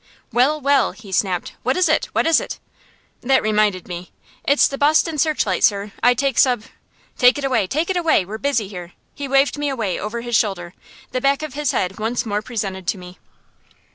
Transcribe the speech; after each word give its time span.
"Well, 0.33 0.59
well!" 0.59 0.93
he 0.93 1.11
snapped, 1.11 1.53
"What 1.61 1.77
is 1.77 1.87
it? 1.87 2.05
What 2.05 2.25
is 2.25 2.39
it?" 2.41 2.57
That 3.21 3.43
reminded 3.43 3.87
me. 3.87 4.11
"It's 4.43 4.67
the 4.67 4.79
'Boston 4.79 5.19
Searchlight,' 5.19 5.63
sir. 5.63 5.91
I 6.01 6.15
take 6.15 6.39
sub" 6.39 6.63
"Take 7.19 7.37
it 7.37 7.43
away 7.43 7.67
take 7.67 7.91
it 7.91 7.97
away. 7.97 8.25
We're 8.25 8.39
busy 8.39 8.67
here." 8.67 8.93
He 9.13 9.27
waved 9.27 9.59
me 9.59 9.69
away 9.69 9.99
over 9.99 10.21
his 10.21 10.35
shoulder, 10.35 10.73
the 11.11 11.21
back 11.21 11.43
of 11.43 11.53
his 11.53 11.71
head 11.71 11.99
once 11.99 12.25
more 12.25 12.41
presented 12.41 12.87
to 12.87 12.97
me. 12.97 13.19